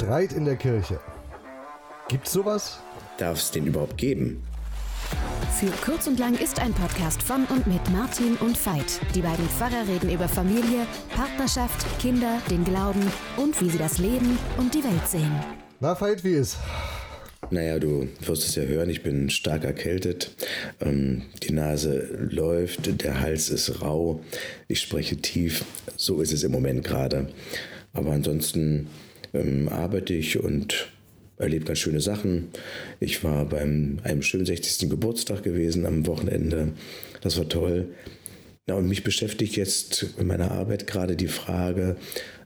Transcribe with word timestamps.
Streit 0.00 0.32
in 0.32 0.46
der 0.46 0.56
Kirche. 0.56 0.98
Gibt's 2.08 2.32
sowas? 2.32 2.78
Darf 3.18 3.36
es 3.36 3.50
den 3.50 3.66
überhaupt 3.66 3.98
geben? 3.98 4.42
Für 5.58 5.70
Kurz 5.84 6.06
und 6.06 6.18
Lang 6.18 6.38
ist 6.38 6.58
ein 6.58 6.72
Podcast 6.72 7.22
von 7.22 7.44
und 7.44 7.66
mit 7.66 7.86
Martin 7.90 8.36
und 8.36 8.56
Veit. 8.64 8.98
Die 9.14 9.20
beiden 9.20 9.46
Pfarrer 9.50 9.86
reden 9.86 10.08
über 10.08 10.26
Familie, 10.26 10.86
Partnerschaft, 11.14 11.86
Kinder, 12.00 12.40
den 12.50 12.64
Glauben 12.64 13.02
und 13.36 13.60
wie 13.60 13.68
sie 13.68 13.76
das 13.76 13.98
Leben 13.98 14.38
und 14.56 14.72
die 14.72 14.82
Welt 14.82 15.06
sehen. 15.06 15.38
Na, 15.80 16.00
Veit, 16.00 16.24
wie 16.24 16.32
ist? 16.32 16.56
Naja, 17.50 17.78
du 17.78 18.08
wirst 18.20 18.48
es 18.48 18.54
ja 18.54 18.62
hören, 18.62 18.88
ich 18.88 19.02
bin 19.02 19.28
stark 19.28 19.64
erkältet. 19.64 20.34
Ähm, 20.80 21.24
die 21.42 21.52
Nase 21.52 22.26
läuft, 22.30 23.02
der 23.02 23.20
Hals 23.20 23.50
ist 23.50 23.82
rau, 23.82 24.20
ich 24.66 24.80
spreche 24.80 25.18
tief. 25.18 25.66
So 25.98 26.22
ist 26.22 26.32
es 26.32 26.42
im 26.42 26.52
Moment 26.52 26.84
gerade. 26.84 27.28
Aber 27.92 28.12
ansonsten 28.12 28.86
ähm, 29.34 29.68
arbeite 29.68 30.14
ich 30.14 30.38
und 30.38 30.90
erlebe 31.38 31.64
ganz 31.64 31.78
schöne 31.78 32.00
Sachen. 32.00 32.48
Ich 33.00 33.24
war 33.24 33.46
beim 33.46 33.98
einem 34.02 34.22
schönen 34.22 34.46
60. 34.46 34.90
Geburtstag 34.90 35.42
gewesen 35.42 35.86
am 35.86 36.06
Wochenende. 36.06 36.72
Das 37.22 37.38
war 37.38 37.48
toll. 37.48 37.88
Ja, 38.68 38.76
und 38.76 38.86
mich 38.86 39.02
beschäftigt 39.02 39.56
jetzt 39.56 40.06
in 40.18 40.26
meiner 40.26 40.52
Arbeit 40.52 40.86
gerade 40.86 41.16
die 41.16 41.28
Frage 41.28 41.96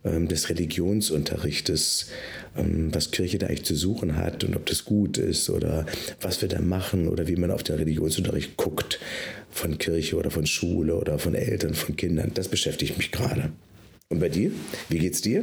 ähm, 0.05 0.29
des 0.29 0.49
Religionsunterrichtes, 0.49 2.09
ähm, 2.57 2.95
was 2.95 3.11
Kirche 3.11 3.39
da 3.39 3.49
eigentlich 3.49 3.65
zu 3.65 3.75
suchen 3.75 4.17
hat 4.17 4.45
und 4.45 4.57
ob 4.57 4.65
das 4.67 4.85
gut 4.85 5.19
ist 5.19 5.51
oder 5.51 5.85
was 6.23 6.41
wir 6.41 6.49
da 6.49 6.63
machen 6.63 7.09
oder 7.09 7.27
wie 7.27 7.37
man 7.37 7.51
auf 7.51 7.63
den 7.63 7.77
Religionsunterricht 7.77 8.57
guckt 8.57 9.01
von 9.51 9.77
Kirche 9.77 10.17
oder 10.17 10.31
von 10.31 10.47
Schule 10.47 10.95
oder 10.95 11.19
von 11.19 11.35
Eltern, 11.35 11.75
von 11.75 11.97
Kindern. 11.97 12.31
Das 12.35 12.49
beschäftigt 12.49 12.97
mich 12.97 13.11
gerade. 13.11 13.53
Und 14.15 14.21
bei 14.21 14.29
dir? 14.29 14.53
Wie 14.89 15.01
geht's 15.01 15.23
dir? 15.23 15.43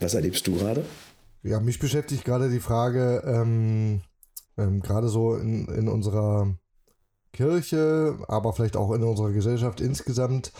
Was 0.00 0.14
erlebst 0.14 0.44
du 0.48 0.56
gerade? 0.56 0.84
Ja, 1.44 1.60
mich 1.60 1.78
beschäftigt 1.78 2.24
gerade 2.24 2.50
die 2.50 2.58
Frage, 2.58 3.22
ähm, 3.24 4.00
ähm, 4.56 4.80
gerade 4.80 5.08
so 5.08 5.36
in, 5.36 5.68
in 5.68 5.86
unserer 5.86 6.58
Kirche, 7.32 8.18
aber 8.26 8.52
vielleicht 8.54 8.76
auch 8.76 8.90
in 8.90 9.04
unserer 9.04 9.30
Gesellschaft 9.30 9.80
insgesamt, 9.80 10.52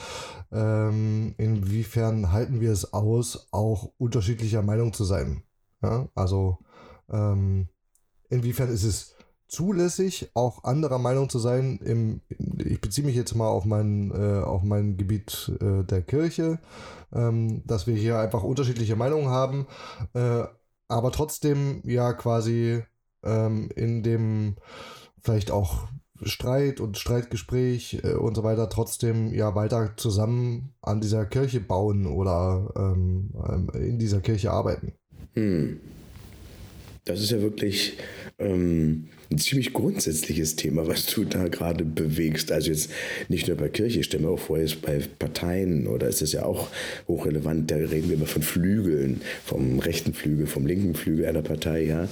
ähm, 0.52 1.34
inwiefern 1.36 2.30
halten 2.30 2.60
wir 2.60 2.70
es 2.70 2.92
aus, 2.92 3.48
auch 3.50 3.90
unterschiedlicher 3.98 4.62
Meinung 4.62 4.92
zu 4.92 5.02
sein? 5.02 5.42
Ja, 5.82 6.08
also 6.14 6.58
ähm, 7.10 7.66
inwiefern 8.30 8.72
ist 8.72 8.84
es 8.84 9.16
zulässig, 9.48 10.30
auch 10.34 10.64
anderer 10.64 10.98
Meinung 10.98 11.28
zu 11.28 11.38
sein. 11.38 11.80
Im, 11.82 12.20
ich 12.58 12.80
beziehe 12.80 13.06
mich 13.06 13.16
jetzt 13.16 13.34
mal 13.34 13.48
auf 13.48 13.64
mein, 13.64 14.10
äh, 14.10 14.42
auf 14.42 14.62
mein 14.62 14.96
Gebiet 14.96 15.52
äh, 15.60 15.84
der 15.84 16.02
Kirche, 16.02 16.58
ähm, 17.12 17.62
dass 17.66 17.86
wir 17.86 17.94
hier 17.94 18.18
einfach 18.18 18.42
unterschiedliche 18.42 18.96
Meinungen 18.96 19.28
haben, 19.28 19.66
äh, 20.14 20.44
aber 20.88 21.12
trotzdem 21.12 21.82
ja 21.84 22.12
quasi 22.12 22.82
ähm, 23.24 23.70
in 23.74 24.02
dem 24.02 24.56
vielleicht 25.22 25.50
auch 25.50 25.88
Streit 26.22 26.80
und 26.80 26.98
Streitgespräch 26.98 28.00
äh, 28.02 28.14
und 28.14 28.34
so 28.34 28.42
weiter 28.42 28.68
trotzdem 28.68 29.32
ja 29.32 29.54
weiter 29.54 29.96
zusammen 29.96 30.74
an 30.82 31.00
dieser 31.00 31.26
Kirche 31.26 31.60
bauen 31.60 32.06
oder 32.06 32.72
ähm, 32.76 33.32
ähm 33.48 33.70
in 33.74 33.98
dieser 33.98 34.20
Kirche 34.20 34.50
arbeiten. 34.50 34.94
Hm. 35.34 35.80
Das 37.08 37.22
ist 37.22 37.30
ja 37.30 37.40
wirklich 37.40 37.94
ähm, 38.38 39.08
ein 39.30 39.38
ziemlich 39.38 39.72
grundsätzliches 39.72 40.56
Thema, 40.56 40.86
was 40.86 41.06
du 41.06 41.24
da 41.24 41.48
gerade 41.48 41.82
bewegst. 41.82 42.52
Also 42.52 42.70
jetzt 42.70 42.90
nicht 43.28 43.48
nur 43.48 43.56
bei 43.56 43.70
Kirche, 43.70 44.00
ich 44.00 44.06
stelle 44.06 44.24
mir 44.24 44.28
auch 44.28 44.38
vor, 44.38 44.58
jetzt 44.58 44.82
bei 44.82 45.00
Parteien 45.18 45.86
oder 45.86 46.06
ist 46.06 46.20
das 46.20 46.32
ja 46.32 46.44
auch 46.44 46.68
hochrelevant, 47.08 47.70
da 47.70 47.76
reden 47.76 48.10
wir 48.10 48.16
immer 48.16 48.26
von 48.26 48.42
Flügeln, 48.42 49.22
vom 49.42 49.78
rechten 49.78 50.12
Flügel, 50.12 50.46
vom 50.46 50.66
linken 50.66 50.94
Flügel 50.94 51.24
einer 51.24 51.40
Partei, 51.40 51.84
ja. 51.84 52.10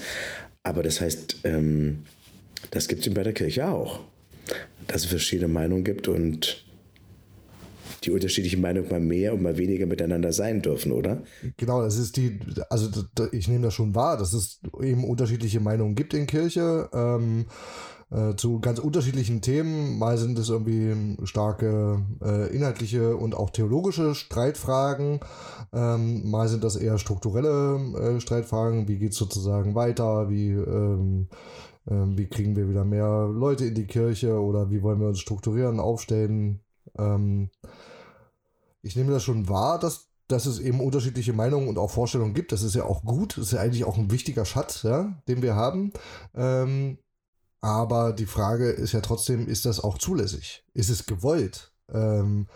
Aber 0.62 0.82
das 0.82 1.02
heißt, 1.02 1.40
ähm, 1.44 1.98
das 2.70 2.88
gibt 2.88 3.06
es 3.06 3.12
bei 3.12 3.22
der 3.22 3.34
Kirche 3.34 3.68
auch, 3.68 4.00
dass 4.86 5.02
es 5.02 5.10
verschiedene 5.10 5.48
Meinungen 5.48 5.84
gibt 5.84 6.08
und 6.08 6.65
die 8.04 8.10
unterschiedlichen 8.10 8.60
Meinungen 8.60 8.88
mal 8.88 9.00
mehr 9.00 9.34
und 9.34 9.42
mal 9.42 9.56
weniger 9.56 9.86
miteinander 9.86 10.32
sein 10.32 10.62
dürfen, 10.62 10.92
oder? 10.92 11.22
Genau, 11.56 11.82
das 11.82 11.98
ist 11.98 12.16
die, 12.16 12.38
also 12.70 12.90
ich 13.32 13.48
nehme 13.48 13.64
das 13.64 13.74
schon 13.74 13.94
wahr, 13.94 14.16
dass 14.16 14.32
es 14.32 14.60
eben 14.80 15.04
unterschiedliche 15.04 15.60
Meinungen 15.60 15.94
gibt 15.94 16.14
in 16.14 16.26
Kirche. 16.26 16.88
Ähm, 16.92 17.46
äh, 18.10 18.36
zu 18.36 18.60
ganz 18.60 18.78
unterschiedlichen 18.78 19.40
Themen. 19.40 19.98
Mal 19.98 20.16
sind 20.16 20.38
es 20.38 20.48
irgendwie 20.48 21.16
starke 21.26 22.04
äh, 22.22 22.54
inhaltliche 22.54 23.16
und 23.16 23.34
auch 23.34 23.50
theologische 23.50 24.14
Streitfragen. 24.14 25.20
Ähm, 25.72 26.30
mal 26.30 26.48
sind 26.48 26.62
das 26.62 26.76
eher 26.76 26.98
strukturelle 26.98 27.80
äh, 27.98 28.20
Streitfragen. 28.20 28.86
Wie 28.86 28.98
geht 28.98 29.12
es 29.12 29.18
sozusagen 29.18 29.74
weiter? 29.74 30.30
Wie, 30.30 30.50
ähm, 30.50 31.28
ähm, 31.88 32.16
wie 32.16 32.28
kriegen 32.28 32.54
wir 32.54 32.68
wieder 32.68 32.84
mehr 32.84 33.28
Leute 33.32 33.64
in 33.66 33.74
die 33.74 33.86
Kirche? 33.86 34.40
Oder 34.40 34.70
wie 34.70 34.82
wollen 34.82 35.00
wir 35.00 35.08
uns 35.08 35.18
strukturieren, 35.18 35.80
aufstellen? 35.80 36.60
Ähm, 36.98 37.50
ich 38.82 38.96
nehme 38.96 39.12
das 39.12 39.22
schon 39.22 39.48
wahr, 39.48 39.78
dass, 39.78 40.08
dass 40.28 40.46
es 40.46 40.58
eben 40.58 40.80
unterschiedliche 40.80 41.32
Meinungen 41.32 41.68
und 41.68 41.78
auch 41.78 41.90
Vorstellungen 41.90 42.34
gibt. 42.34 42.52
Das 42.52 42.62
ist 42.62 42.74
ja 42.74 42.84
auch 42.84 43.02
gut. 43.02 43.36
Das 43.36 43.46
ist 43.46 43.52
ja 43.52 43.60
eigentlich 43.60 43.84
auch 43.84 43.98
ein 43.98 44.10
wichtiger 44.10 44.44
Schatz, 44.44 44.82
ja, 44.82 45.20
den 45.28 45.42
wir 45.42 45.54
haben. 45.54 45.92
Ähm, 46.34 46.98
aber 47.60 48.12
die 48.12 48.26
Frage 48.26 48.70
ist 48.70 48.92
ja 48.92 49.00
trotzdem, 49.00 49.48
ist 49.48 49.66
das 49.66 49.80
auch 49.80 49.98
zulässig? 49.98 50.64
Ist 50.72 50.90
es 50.90 51.06
gewollt? 51.06 51.72
Ähm, 51.92 52.46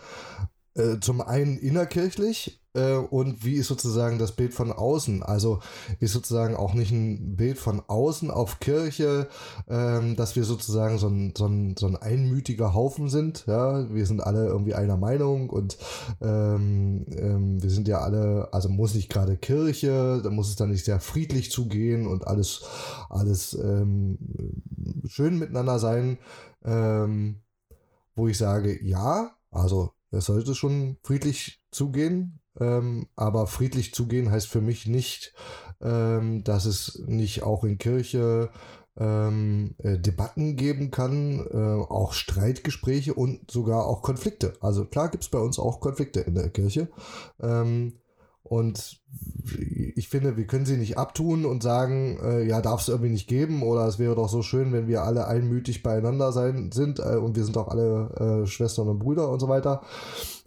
äh, 0.73 0.99
zum 0.99 1.21
einen 1.21 1.57
innerkirchlich, 1.57 2.60
äh, 2.73 2.95
und 2.95 3.43
wie 3.43 3.55
ist 3.55 3.67
sozusagen 3.67 4.17
das 4.17 4.31
Bild 4.33 4.53
von 4.53 4.71
außen? 4.71 5.23
Also 5.23 5.59
ist 5.99 6.13
sozusagen 6.13 6.55
auch 6.55 6.73
nicht 6.73 6.91
ein 6.91 7.35
Bild 7.35 7.57
von 7.57 7.81
außen 7.85 8.31
auf 8.31 8.59
Kirche, 8.59 9.27
ähm, 9.67 10.15
dass 10.15 10.35
wir 10.35 10.43
sozusagen 10.43 10.97
so 10.97 11.07
ein, 11.07 11.33
so, 11.37 11.45
ein, 11.47 11.75
so 11.77 11.87
ein 11.87 11.95
einmütiger 11.95 12.73
Haufen 12.73 13.09
sind. 13.09 13.45
Ja, 13.47 13.93
wir 13.93 14.05
sind 14.05 14.21
alle 14.21 14.47
irgendwie 14.47 14.73
einer 14.73 14.97
Meinung 14.97 15.49
und 15.49 15.77
ähm, 16.21 17.05
ähm, 17.15 17.61
wir 17.61 17.69
sind 17.69 17.87
ja 17.87 17.99
alle, 17.99 18.49
also 18.53 18.69
muss 18.69 18.95
nicht 18.95 19.09
gerade 19.09 19.37
Kirche, 19.37 20.21
da 20.23 20.29
muss 20.29 20.49
es 20.49 20.55
dann 20.55 20.69
nicht 20.69 20.85
sehr 20.85 20.99
friedlich 20.99 21.51
zugehen 21.51 22.07
und 22.07 22.27
alles, 22.27 22.63
alles 23.09 23.53
ähm, 23.53 24.17
schön 25.07 25.37
miteinander 25.37 25.79
sein. 25.79 26.17
Ähm, 26.63 27.41
wo 28.15 28.27
ich 28.27 28.37
sage, 28.37 28.83
ja, 28.83 29.31
also 29.51 29.93
es 30.11 30.25
sollte 30.25 30.53
schon 30.53 30.97
friedlich 31.03 31.61
zugehen, 31.71 32.40
ähm, 32.59 33.07
aber 33.15 33.47
friedlich 33.47 33.93
zugehen 33.93 34.31
heißt 34.31 34.47
für 34.47 34.61
mich 34.61 34.87
nicht, 34.87 35.33
ähm, 35.81 36.43
dass 36.43 36.65
es 36.65 37.03
nicht 37.07 37.43
auch 37.43 37.63
in 37.63 37.77
Kirche 37.77 38.49
ähm, 38.97 39.75
äh, 39.77 39.97
Debatten 39.97 40.57
geben 40.57 40.91
kann, 40.91 41.45
äh, 41.51 41.91
auch 41.91 42.13
Streitgespräche 42.13 43.13
und 43.13 43.49
sogar 43.49 43.85
auch 43.85 44.01
Konflikte. 44.01 44.53
Also 44.59 44.85
klar 44.85 45.09
gibt 45.09 45.23
es 45.23 45.29
bei 45.29 45.39
uns 45.39 45.59
auch 45.59 45.79
Konflikte 45.79 46.19
in 46.21 46.35
der 46.35 46.49
Kirche. 46.49 46.89
Ähm, 47.41 48.00
und 48.43 49.01
ich 49.95 50.09
finde, 50.09 50.37
wir 50.37 50.47
können 50.47 50.65
sie 50.65 50.77
nicht 50.77 50.97
abtun 50.97 51.45
und 51.45 51.63
sagen, 51.63 52.17
äh, 52.23 52.43
ja, 52.43 52.61
darf 52.61 52.81
es 52.81 52.87
irgendwie 52.87 53.11
nicht 53.11 53.27
geben 53.27 53.61
oder 53.63 53.85
es 53.85 53.99
wäre 53.99 54.15
doch 54.15 54.29
so 54.29 54.41
schön, 54.41 54.73
wenn 54.73 54.87
wir 54.87 55.03
alle 55.03 55.27
einmütig 55.27 55.83
beieinander 55.83 56.31
sein 56.31 56.71
sind 56.71 56.99
äh, 56.99 57.17
und 57.17 57.35
wir 57.35 57.43
sind 57.43 57.57
auch 57.57 57.67
alle 57.67 58.43
äh, 58.43 58.47
Schwestern 58.47 58.87
und 58.87 58.99
Brüder 58.99 59.29
und 59.29 59.39
so 59.39 59.47
weiter. 59.47 59.81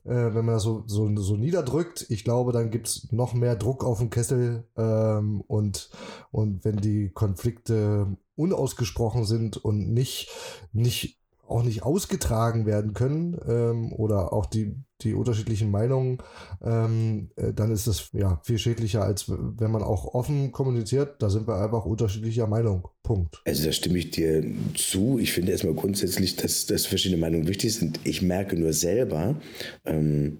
Äh, 0.05 0.35
wenn 0.35 0.45
man 0.45 0.57
das 0.57 0.65
so, 0.65 0.85
so, 0.87 1.15
so 1.17 1.37
niederdrückt, 1.37 2.07
ich 2.11 2.25
glaube, 2.25 2.53
dann 2.53 2.71
gibt's 2.71 3.09
noch 3.11 3.33
mehr 3.33 3.57
Druck 3.57 3.85
auf 3.85 3.99
den 3.99 4.11
Kessel 4.11 4.65
ähm, 4.77 5.41
und, 5.47 5.91
und 6.31 6.65
wenn 6.65 6.77
die 6.77 7.11
Konflikte 7.11 8.17
unausgesprochen 8.37 9.25
sind 9.25 9.57
und 9.57 9.93
nicht, 9.93 10.31
nicht 10.73 11.24
auch 11.55 11.63
nicht 11.63 11.85
ausgetragen 11.85 12.67
werden 12.67 12.95
können 12.95 13.39
ähm, 13.47 13.93
oder 13.93 14.33
auch 14.33 14.47
die, 14.47 14.75
die 15.03 15.15
unterschiedlichen 15.15 15.71
Meinungen, 15.71 16.19
ähm, 16.63 17.31
äh, 17.37 17.53
dann 17.53 17.71
ist 17.71 17.87
das 17.87 18.11
ja 18.13 18.41
viel 18.43 18.59
schädlicher, 18.59 19.05
als 19.05 19.27
wenn 19.29 19.71
man 19.71 19.83
auch 19.83 20.15
offen 20.15 20.51
kommuniziert. 20.51 21.23
Da 21.23 21.31
sind 21.31 21.47
wir 21.47 21.57
einfach 21.57 21.85
unterschiedlicher 21.85 22.47
Meinung. 22.47 22.89
Punkt. 23.05 23.43
Also 23.45 23.67
da 23.67 23.73
stimme 23.73 23.99
ich 23.99 24.11
dir 24.11 24.43
zu. 24.75 25.19
Ich 25.19 25.33
finde 25.33 25.53
erstmal 25.53 25.75
grundsätzlich, 25.75 26.37
dass, 26.37 26.65
dass 26.67 26.87
verschiedene 26.87 27.21
Meinungen 27.21 27.47
wichtig 27.47 27.75
sind. 27.75 28.01
Ich 28.03 28.23
merke 28.23 28.57
nur 28.57 28.73
selber, 28.73 29.37
ähm, 29.85 30.39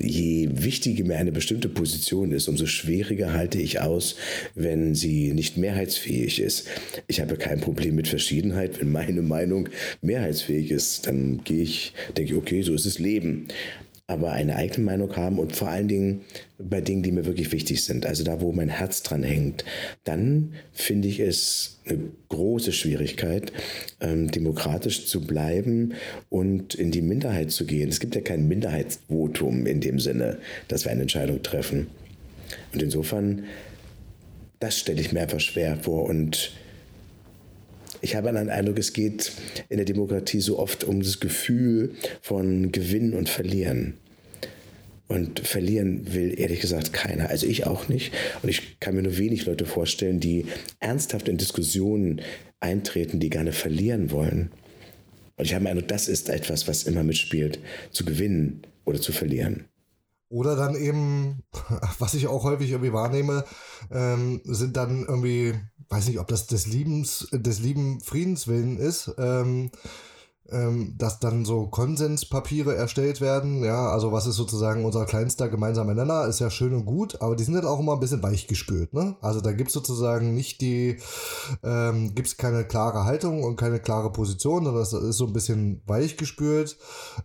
je 0.00 0.48
wichtiger 0.52 1.04
mir 1.04 1.16
eine 1.16 1.32
bestimmte 1.32 1.68
Position 1.68 2.32
ist, 2.32 2.48
umso 2.48 2.66
schwieriger 2.66 3.32
halte 3.32 3.60
ich 3.60 3.80
aus, 3.80 4.16
wenn 4.54 4.94
sie 4.94 5.32
nicht 5.32 5.56
mehrheitsfähig 5.56 6.40
ist. 6.40 6.66
Ich 7.06 7.20
habe 7.20 7.36
kein 7.36 7.60
Problem 7.60 7.94
mit 7.94 8.08
Verschiedenheit. 8.08 8.80
Wenn 8.80 8.92
meine 8.92 9.22
Meinung 9.22 9.68
mehrheitsfähig 10.02 10.70
ist, 10.70 11.06
dann 11.06 11.42
gehe 11.44 11.62
ich, 11.62 11.92
denke 12.16 12.32
ich, 12.32 12.38
okay, 12.38 12.62
so 12.62 12.74
ist 12.74 12.86
das 12.86 12.98
Leben 12.98 13.48
aber 14.10 14.32
eine 14.32 14.56
eigene 14.56 14.84
Meinung 14.84 15.14
haben 15.16 15.38
und 15.38 15.54
vor 15.54 15.68
allen 15.68 15.88
Dingen 15.88 16.22
bei 16.58 16.80
Dingen, 16.80 17.02
die 17.02 17.12
mir 17.12 17.26
wirklich 17.26 17.52
wichtig 17.52 17.84
sind, 17.84 18.06
also 18.06 18.24
da, 18.24 18.40
wo 18.40 18.52
mein 18.52 18.68
Herz 18.68 19.02
dran 19.02 19.22
hängt, 19.22 19.64
dann 20.04 20.54
finde 20.72 21.08
ich 21.08 21.20
es 21.20 21.78
eine 21.86 22.10
große 22.28 22.72
Schwierigkeit, 22.72 23.52
ähm, 24.00 24.30
demokratisch 24.30 25.06
zu 25.06 25.20
bleiben 25.20 25.94
und 26.28 26.74
in 26.74 26.90
die 26.90 27.02
Minderheit 27.02 27.52
zu 27.52 27.64
gehen. 27.64 27.88
Es 27.88 28.00
gibt 28.00 28.14
ja 28.16 28.20
kein 28.20 28.48
Minderheitsvotum 28.48 29.66
in 29.66 29.80
dem 29.80 30.00
Sinne, 30.00 30.38
dass 30.68 30.84
wir 30.84 30.90
eine 30.90 31.02
Entscheidung 31.02 31.42
treffen. 31.42 31.86
Und 32.72 32.82
insofern 32.82 33.44
das 34.60 34.78
stelle 34.78 35.00
ich 35.00 35.12
mir 35.12 35.22
einfach 35.22 35.40
schwer 35.40 35.76
vor. 35.76 36.04
Und 36.04 36.52
ich 38.00 38.16
habe 38.16 38.28
einen 38.28 38.50
Eindruck, 38.50 38.78
es 38.78 38.92
geht 38.92 39.32
in 39.68 39.76
der 39.76 39.86
Demokratie 39.86 40.40
so 40.40 40.58
oft 40.58 40.84
um 40.84 41.02
das 41.02 41.20
Gefühl 41.20 41.94
von 42.20 42.72
Gewinnen 42.72 43.14
und 43.14 43.28
Verlieren. 43.28 43.94
Und 45.08 45.40
verlieren 45.40 46.14
will 46.14 46.38
ehrlich 46.38 46.60
gesagt 46.60 46.92
keiner. 46.92 47.30
Also 47.30 47.44
ich 47.44 47.66
auch 47.66 47.88
nicht. 47.88 48.12
Und 48.42 48.48
ich 48.48 48.78
kann 48.78 48.94
mir 48.94 49.02
nur 49.02 49.18
wenig 49.18 49.44
Leute 49.44 49.66
vorstellen, 49.66 50.20
die 50.20 50.46
ernsthaft 50.78 51.28
in 51.28 51.36
Diskussionen 51.36 52.20
eintreten, 52.60 53.18
die 53.18 53.28
gerne 53.28 53.50
verlieren 53.50 54.12
wollen. 54.12 54.52
Und 55.36 55.46
ich 55.46 55.54
habe 55.54 55.64
den 55.64 55.72
Eindruck, 55.72 55.88
das 55.88 56.06
ist 56.06 56.28
etwas, 56.28 56.68
was 56.68 56.84
immer 56.84 57.02
mitspielt, 57.02 57.58
zu 57.90 58.04
gewinnen 58.04 58.62
oder 58.84 59.00
zu 59.00 59.10
verlieren. 59.10 59.64
Oder 60.30 60.54
dann 60.54 60.76
eben, 60.76 61.42
was 61.98 62.14
ich 62.14 62.28
auch 62.28 62.44
häufig 62.44 62.70
irgendwie 62.70 62.92
wahrnehme, 62.92 63.44
ähm, 63.90 64.40
sind 64.44 64.76
dann 64.76 65.04
irgendwie, 65.04 65.54
weiß 65.88 66.06
nicht, 66.06 66.20
ob 66.20 66.28
das 66.28 66.46
des 66.46 66.66
Liebens, 66.66 67.28
des 67.32 67.58
lieben 67.58 68.00
Friedenswillen 68.00 68.78
ist, 68.78 69.12
ähm, 69.18 69.70
ähm, 70.52 70.94
dass 70.98 71.20
dann 71.20 71.44
so 71.44 71.66
Konsenspapiere 71.66 72.74
erstellt 72.74 73.20
werden. 73.20 73.62
Ja, 73.64 73.88
also 73.90 74.12
was 74.12 74.26
ist 74.26 74.36
sozusagen 74.36 74.84
unser 74.84 75.06
kleinster 75.06 75.48
gemeinsamer 75.48 75.94
Nenner, 75.94 76.26
ist 76.26 76.40
ja 76.40 76.50
schön 76.50 76.74
und 76.74 76.84
gut, 76.84 77.20
aber 77.20 77.36
die 77.36 77.44
sind 77.44 77.54
halt 77.54 77.64
auch 77.64 77.80
immer 77.80 77.94
ein 77.94 78.00
bisschen 78.00 78.22
weichgespült. 78.22 78.92
Ne? 78.92 79.16
Also 79.20 79.40
da 79.40 79.52
gibt 79.52 79.68
es 79.68 79.74
sozusagen 79.74 80.34
nicht 80.34 80.60
die, 80.60 80.98
ähm, 81.62 82.14
gibt 82.14 82.28
es 82.28 82.36
keine 82.36 82.64
klare 82.64 83.04
Haltung 83.04 83.44
und 83.44 83.56
keine 83.56 83.80
klare 83.80 84.12
Position, 84.12 84.64
sondern 84.64 84.82
das 84.82 84.92
ist 84.92 85.16
so 85.16 85.26
ein 85.26 85.32
bisschen 85.32 85.82
weichgespült, 85.86 86.78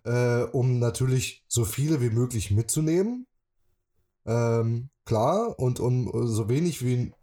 äh, 0.04 0.44
um 0.44 0.80
natürlich 0.80 1.46
so 1.48 1.66
viele 1.66 2.02
wie 2.02 2.10
möglich 2.10 2.52
mitzunehmen. 2.52 3.28
Ähm, 4.26 4.90
klar, 5.06 5.60
und 5.60 5.80
um 5.80 6.12
so 6.28 6.50
wenig 6.50 6.84
wie 6.84 7.14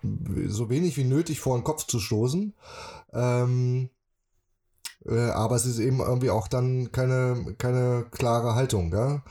so 0.47 0.71
wenig 0.71 0.97
wie 0.97 1.05
nötig 1.05 1.41
vor 1.41 1.59
den 1.59 1.65
Kopf 1.65 1.87
zu 1.87 1.99
stoßen. 1.99 2.55
Ähm, 3.13 3.91
äh, 5.07 5.31
aber 5.31 5.57
es 5.57 5.67
ist 5.67 5.79
eben 5.79 6.01
irgendwie 6.01 6.31
auch 6.31 6.49
dann 6.49 6.93
keine, 6.93 7.55
keine 7.59 8.07
klare 8.11 8.55
Haltung. 8.55 8.93
Ja? 8.93 9.23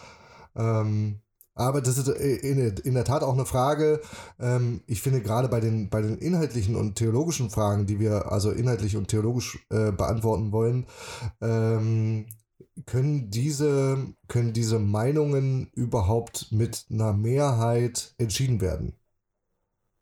Ähm, 0.55 1.21
aber 1.53 1.81
das 1.81 1.97
ist 1.97 2.07
äh, 2.07 2.35
in, 2.35 2.93
der 2.93 3.03
Tat 3.03 3.23
auch 3.23 3.33
eine 3.33 3.45
Frage. 3.45 4.01
Ähm, 4.39 4.81
ich 4.87 5.01
finde 5.01 5.21
gerade 5.21 5.47
bei 5.47 5.59
den, 5.59 5.89
bei 5.89 6.01
den 6.01 6.17
inhaltlichen 6.17 6.75
und 6.75 6.95
theologischen 6.95 7.49
Fragen, 7.49 7.85
die 7.85 7.99
wir 7.99 8.31
also 8.31 8.51
inhaltlich 8.51 8.95
und 8.95 9.09
theologisch 9.09 9.59
äh, 9.69 9.91
beantworten 9.91 10.51
wollen, 10.51 10.87
ähm, 11.41 12.25
können 12.85 13.29
diese, 13.29 14.13
können 14.27 14.53
diese 14.53 14.79
Meinungen 14.79 15.67
überhaupt 15.73 16.51
mit 16.51 16.85
einer 16.89 17.13
Mehrheit 17.13 18.15
entschieden 18.17 18.61
werden? 18.61 18.93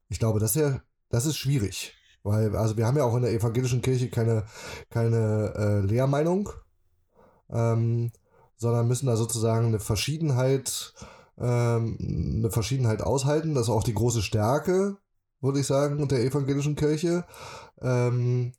Ich 0.08 0.20
glaube, 0.20 0.40
das 0.40 0.56
ist 0.56 0.62
ja, 0.62 0.82
das 1.10 1.26
ist 1.26 1.38
schwierig. 1.38 1.99
Weil, 2.24 2.56
also 2.56 2.78
wir 2.78 2.86
haben 2.86 2.98
ja 2.98 3.04
auch 3.04 3.16
in 3.16 3.22
der 3.22 3.34
evangelischen 3.34 3.82
Kirche 3.82 4.10
keine, 4.10 4.46
keine 4.90 5.54
äh, 5.56 5.80
Lehrmeinung, 5.80 6.50
ähm, 7.50 8.12
sondern 8.58 8.88
müssen 8.88 9.08
da 9.08 9.16
sozusagen 9.16 9.68
eine 9.68 9.80
Verschiedenheit, 9.80 10.94
ähm, 11.38 11.98
eine 12.40 12.52
Verschiedenheit 12.52 13.02
aushalten. 13.02 13.54
Das 13.54 13.64
ist 13.64 13.74
auch 13.74 13.84
die 13.84 13.94
große 13.94 14.22
Stärke, 14.22 14.98
würde 15.42 15.60
ich 15.60 15.68
sagen, 15.68 16.08
der 16.08 16.24
evangelischen 16.24 16.76
Kirche. 16.76 17.26
Ähm, 17.82 18.52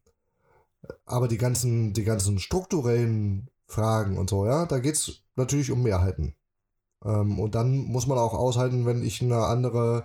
aber 1.04 1.28
die 1.28 1.38
ganzen, 1.38 1.92
die 1.92 2.04
ganzen 2.04 2.38
strukturellen 2.38 3.50
Fragen 3.66 4.18
und 4.18 4.30
so, 4.30 4.46
ja, 4.46 4.66
da 4.66 4.78
geht 4.78 4.94
es 4.94 5.22
natürlich 5.36 5.70
um 5.70 5.82
Mehrheiten. 5.82 6.34
Ähm, 7.04 7.38
und 7.38 7.54
dann 7.54 7.84
muss 7.84 8.06
man 8.06 8.18
auch 8.18 8.34
aushalten, 8.34 8.86
wenn 8.86 9.02
ich 9.02 9.22
eine 9.22 9.44
andere, 9.46 10.04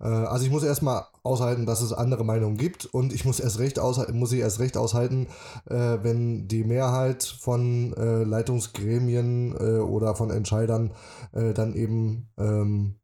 äh, 0.00 0.04
also 0.04 0.44
ich 0.44 0.50
muss 0.50 0.62
erstmal 0.62 1.04
aushalten, 1.22 1.66
dass 1.66 1.80
es 1.80 1.92
andere 1.92 2.24
Meinungen 2.24 2.56
gibt 2.56 2.86
und 2.86 3.12
ich 3.12 3.24
muss 3.24 3.40
erst 3.40 3.58
recht 3.58 3.78
aushalten, 3.78 4.18
muss 4.18 4.32
ich 4.32 4.40
erst 4.40 4.60
recht 4.60 4.76
aushalten, 4.76 5.28
äh, 5.66 5.98
wenn 6.02 6.48
die 6.48 6.64
Mehrheit 6.64 7.22
von 7.24 7.94
äh, 7.94 8.24
Leitungsgremien 8.24 9.54
oder 9.54 10.14
von 10.14 10.30
Entscheidern 10.30 10.92
dann 11.32 11.74
eben 11.74 12.30
ähm, 12.38 12.96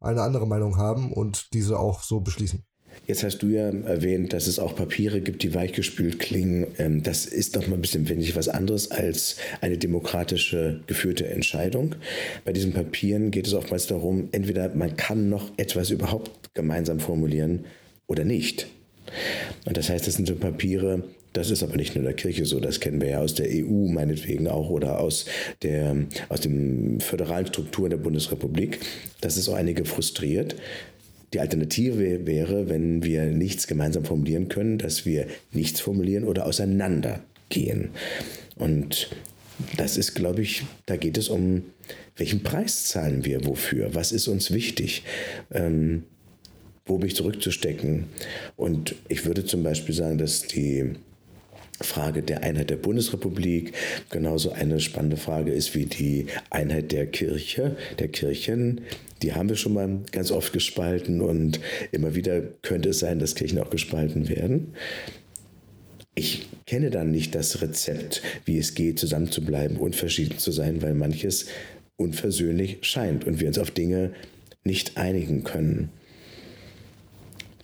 eine 0.00 0.22
andere 0.22 0.46
Meinung 0.46 0.76
haben 0.76 1.12
und 1.12 1.52
diese 1.54 1.78
auch 1.78 2.02
so 2.02 2.20
beschließen. 2.20 2.64
Jetzt 3.06 3.22
hast 3.22 3.38
du 3.38 3.48
ja 3.48 3.68
erwähnt, 3.68 4.32
dass 4.32 4.46
es 4.46 4.58
auch 4.58 4.74
Papiere 4.74 5.20
gibt, 5.20 5.42
die 5.42 5.54
weichgespült 5.54 6.18
klingen. 6.18 6.66
Ähm, 6.78 7.02
das 7.02 7.26
ist 7.26 7.56
doch 7.56 7.66
mal 7.66 7.74
ein 7.76 7.82
bisschen, 7.82 8.06
finde 8.06 8.24
ich, 8.24 8.34
was 8.36 8.48
anderes 8.48 8.90
als 8.90 9.36
eine 9.60 9.76
demokratische 9.76 10.80
geführte 10.86 11.28
Entscheidung. 11.28 11.94
Bei 12.44 12.52
diesen 12.52 12.72
Papieren 12.72 13.30
geht 13.30 13.46
es 13.46 13.54
oftmals 13.54 13.86
darum, 13.86 14.28
entweder 14.32 14.74
man 14.74 14.96
kann 14.96 15.28
noch 15.28 15.50
etwas 15.56 15.90
überhaupt 15.90 16.54
gemeinsam 16.54 17.00
formulieren 17.00 17.66
oder 18.06 18.24
nicht. 18.24 18.66
Und 19.66 19.76
das 19.76 19.90
heißt, 19.90 20.06
das 20.06 20.14
sind 20.14 20.26
so 20.26 20.34
Papiere, 20.36 21.02
das 21.34 21.50
ist 21.50 21.62
aber 21.62 21.76
nicht 21.76 21.94
nur 21.96 22.04
der 22.04 22.14
Kirche 22.14 22.46
so, 22.46 22.60
das 22.60 22.80
kennen 22.80 23.00
wir 23.00 23.08
ja 23.08 23.18
aus 23.18 23.34
der 23.34 23.48
EU 23.50 23.88
meinetwegen 23.88 24.46
auch 24.46 24.70
oder 24.70 25.00
aus, 25.00 25.26
der, 25.62 25.96
aus 26.28 26.40
den 26.40 27.00
föderalen 27.00 27.46
Strukturen 27.46 27.90
der 27.90 27.96
Bundesrepublik. 27.96 28.78
Das 29.20 29.36
ist 29.36 29.48
auch 29.48 29.54
einige 29.54 29.84
frustriert, 29.84 30.54
die 31.32 31.40
Alternative 31.40 32.26
wäre, 32.26 32.68
wenn 32.68 33.02
wir 33.02 33.26
nichts 33.26 33.66
gemeinsam 33.66 34.04
formulieren 34.04 34.48
können, 34.48 34.78
dass 34.78 35.06
wir 35.06 35.26
nichts 35.52 35.80
formulieren 35.80 36.24
oder 36.24 36.46
auseinandergehen. 36.46 37.90
Und 38.56 39.10
das 39.76 39.96
ist, 39.96 40.14
glaube 40.14 40.42
ich, 40.42 40.64
da 40.86 40.96
geht 40.96 41.16
es 41.16 41.28
um, 41.28 41.62
welchen 42.16 42.42
Preis 42.42 42.86
zahlen 42.86 43.24
wir 43.24 43.44
wofür? 43.44 43.94
Was 43.94 44.12
ist 44.12 44.28
uns 44.28 44.52
wichtig? 44.52 45.02
Ähm, 45.50 46.04
wo 46.86 46.98
mich 46.98 47.16
zurückzustecken? 47.16 48.04
Und 48.56 48.94
ich 49.08 49.24
würde 49.24 49.44
zum 49.44 49.62
Beispiel 49.62 49.94
sagen, 49.94 50.18
dass 50.18 50.42
die 50.42 50.92
Frage 51.80 52.22
der 52.22 52.42
Einheit 52.42 52.70
der 52.70 52.76
Bundesrepublik 52.76 53.72
genauso 54.10 54.52
eine 54.52 54.80
spannende 54.80 55.16
Frage 55.16 55.52
ist 55.52 55.74
wie 55.74 55.86
die 55.86 56.26
Einheit 56.50 56.92
der 56.92 57.06
Kirche, 57.06 57.76
der 57.98 58.08
Kirchen 58.08 58.80
die 59.24 59.32
haben 59.32 59.48
wir 59.48 59.56
schon 59.56 59.72
mal 59.72 60.00
ganz 60.12 60.30
oft 60.30 60.52
gespalten 60.52 61.22
und 61.22 61.58
immer 61.92 62.14
wieder 62.14 62.42
könnte 62.60 62.90
es 62.90 62.98
sein, 62.98 63.18
dass 63.18 63.34
Kirchen 63.34 63.58
auch 63.58 63.70
gespalten 63.70 64.28
werden. 64.28 64.74
Ich 66.14 66.46
kenne 66.66 66.90
dann 66.90 67.10
nicht 67.10 67.34
das 67.34 67.62
Rezept, 67.62 68.20
wie 68.44 68.58
es 68.58 68.74
geht, 68.74 68.98
zusammenzubleiben 68.98 69.78
und 69.78 69.96
verschieden 69.96 70.38
zu 70.38 70.52
sein, 70.52 70.82
weil 70.82 70.92
manches 70.92 71.46
unversöhnlich 71.96 72.78
scheint 72.82 73.24
und 73.26 73.40
wir 73.40 73.48
uns 73.48 73.58
auf 73.58 73.70
Dinge 73.70 74.12
nicht 74.62 74.98
einigen 74.98 75.42
können. 75.42 75.88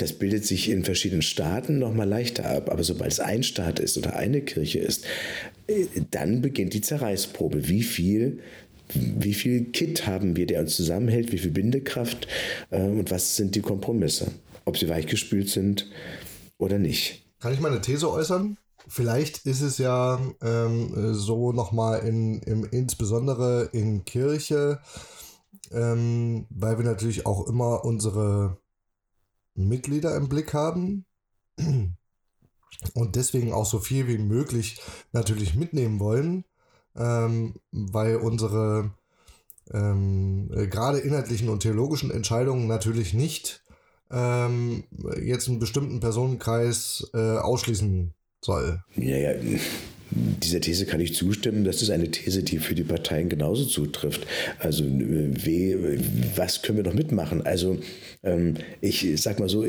Das 0.01 0.15
bildet 0.15 0.47
sich 0.47 0.71
in 0.71 0.85
verschiedenen 0.85 1.23
Staaten 1.23 1.79
noch 1.79 1.93
mal 1.93 2.09
leichter 2.09 2.49
ab, 2.49 2.71
aber 2.71 2.83
sobald 2.85 3.13
es 3.13 3.21
ein 3.21 3.43
Staat 3.43 3.79
ist 3.79 3.99
oder 3.99 4.17
eine 4.17 4.41
Kirche 4.41 4.79
ist, 4.79 5.05
äh, 5.67 5.85
dann 6.11 6.41
beginnt 6.41 6.73
die 6.73 6.81
Zerreißprobe. 6.81 7.69
Wie 7.69 7.83
viel 7.83 8.41
wie 8.93 9.35
viel 9.35 9.67
Kit 9.67 10.07
haben 10.07 10.35
wir, 10.35 10.47
der 10.47 10.61
uns 10.61 10.75
zusammenhält, 10.75 11.31
wie 11.31 11.39
viel 11.39 11.53
Bindekraft 11.53 12.27
äh, 12.71 12.83
und 12.83 13.11
was 13.11 13.37
sind 13.37 13.55
die 13.55 13.61
Kompromisse, 13.61 14.33
ob 14.65 14.79
sie 14.79 14.89
weichgespült 14.89 15.49
sind 15.49 15.89
oder 16.59 16.79
nicht. 16.79 17.23
Kann 17.39 17.53
ich 17.53 17.61
mal 17.61 17.71
eine 17.71 17.81
These 17.81 18.11
äußern? 18.11 18.57
Vielleicht 18.89 19.47
ist 19.47 19.61
es 19.61 19.79
ja 19.79 20.21
ähm, 20.43 21.15
so 21.15 21.53
nochmal 21.53 22.01
in, 22.01 22.41
in, 22.41 22.65
insbesondere 22.65 23.69
in 23.73 24.05
Kirche, 24.05 24.81
ähm, 25.71 26.47
weil 26.51 26.79
wir 26.79 26.85
natürlich 26.85 27.27
auch 27.27 27.47
immer 27.47 27.85
unsere 27.85 28.59
Mitglieder 29.69 30.17
im 30.17 30.29
Blick 30.29 30.55
haben 30.55 31.05
und 32.95 33.17
deswegen 33.17 33.53
auch 33.53 33.67
so 33.67 33.79
viel 33.79 34.09
wie 34.09 34.19
möglich 34.19 34.81
natürlich 35.13 35.55
mitnehmen 35.55 36.01
wollen 36.01 36.45
ähm, 36.97 37.55
weil 37.73 38.17
unsere 38.17 38.91
ähm, 39.73 40.51
äh, 40.55 40.67
gerade 40.67 40.99
inhaltlichen 40.99 41.49
und 41.49 41.61
theologischen 41.61 42.11
Entscheidungen 42.11 42.67
natürlich 42.67 43.15
nicht 43.15 43.63
ähm, 44.11 44.85
jetzt 45.23 45.49
einen 45.49 45.61
bestimmten 45.61 46.01
Personenkreis 46.01 47.09
äh, 47.15 47.39
ausschließen 47.39 48.13
soll. 48.41 48.83
Ja, 48.97 49.17
ja. 49.17 49.33
Dieser 50.11 50.61
These 50.61 50.87
kann 50.87 51.01
ich 51.01 51.15
zustimmen. 51.15 51.65
Das 51.65 51.83
ist 51.83 51.91
eine 51.91 52.11
These, 52.11 52.43
die 52.43 52.59
für 52.59 52.75
die 52.75 52.83
Parteien 52.83 53.29
genauso 53.29 53.65
zutrifft. 53.65 54.27
Also, 54.59 54.85
we, 54.85 55.99
was 56.35 56.63
können 56.63 56.79
wir 56.79 56.85
noch 56.85 56.95
mitmachen? 56.95 57.47
Also, 57.47 57.79
ähm, 58.23 58.55
ich 58.81 59.07
sag 59.17 59.39
mal 59.39 59.49
so, 59.49 59.65